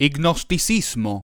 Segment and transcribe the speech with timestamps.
[0.00, 1.22] Ignosticismo.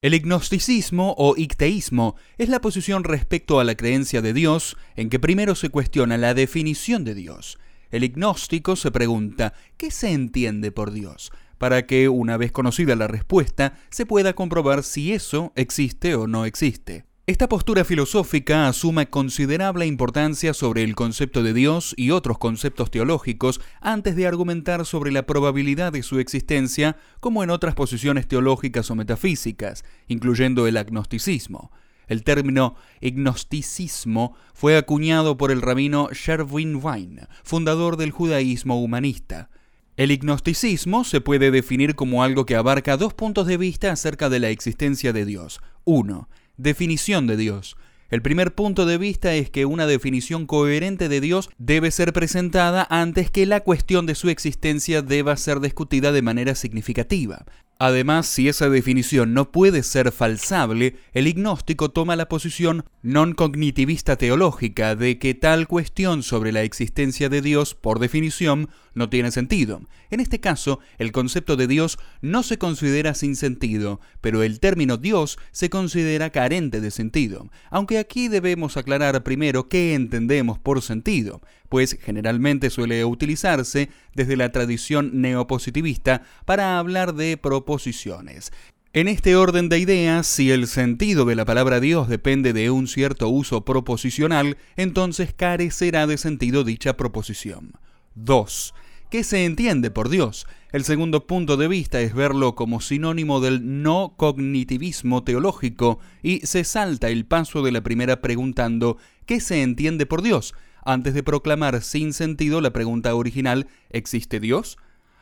[0.00, 5.18] El ignosticismo o icteísmo es la posición respecto a la creencia de Dios en que
[5.18, 7.58] primero se cuestiona la definición de Dios.
[7.90, 11.32] El ignóstico se pregunta, ¿qué se entiende por Dios?
[11.58, 16.44] Para que, una vez conocida la respuesta, se pueda comprobar si eso existe o no
[16.44, 17.07] existe.
[17.28, 23.60] Esta postura filosófica asume considerable importancia sobre el concepto de Dios y otros conceptos teológicos
[23.82, 28.94] antes de argumentar sobre la probabilidad de su existencia, como en otras posiciones teológicas o
[28.94, 31.70] metafísicas, incluyendo el agnosticismo.
[32.06, 39.50] El término ignosticismo fue acuñado por el rabino Sherwin Wein, fundador del judaísmo humanista.
[39.98, 44.38] El ignosticismo se puede definir como algo que abarca dos puntos de vista acerca de
[44.38, 45.60] la existencia de Dios.
[45.84, 47.76] Uno, Definición de Dios.
[48.10, 52.84] El primer punto de vista es que una definición coherente de Dios debe ser presentada
[52.90, 57.44] antes que la cuestión de su existencia deba ser discutida de manera significativa.
[57.80, 64.18] Además, si esa definición no puede ser falsable, el ignóstico toma la posición non cognitivista
[64.18, 69.86] teológica de que tal cuestión sobre la existencia de Dios, por definición, no tiene sentido.
[70.10, 74.96] En este caso, el concepto de Dios no se considera sin sentido, pero el término
[74.96, 81.42] Dios se considera carente de sentido, aunque aquí debemos aclarar primero qué entendemos por sentido,
[81.68, 88.52] pues generalmente suele utilizarse desde la tradición neopositivista para hablar de proposiciones.
[88.94, 92.88] En este orden de ideas, si el sentido de la palabra Dios depende de un
[92.88, 97.72] cierto uso proposicional, entonces carecerá de sentido dicha proposición.
[98.14, 98.74] 2.
[99.10, 100.46] ¿Qué se entiende por Dios?
[100.70, 106.64] El segundo punto de vista es verlo como sinónimo del no cognitivismo teológico y se
[106.64, 110.54] salta el paso de la primera preguntando ¿qué se entiende por Dios?
[110.84, 114.78] Antes de proclamar sin sentido la pregunta original ¿existe Dios?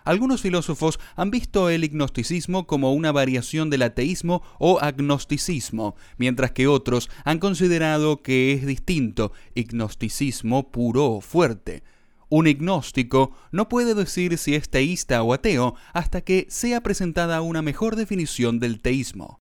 [0.06, 6.68] Algunos filósofos han visto el ignosticismo como una variación del ateísmo o agnosticismo, mientras que
[6.68, 11.82] otros han considerado que es distinto, ignosticismo puro o fuerte.
[12.28, 17.60] Un ignóstico no puede decir si es teísta o ateo hasta que sea presentada una
[17.60, 19.40] mejor definición del teísmo.